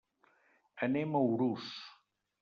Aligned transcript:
Anem 0.87 1.13
a 1.19 1.21
Urús. 1.33 1.67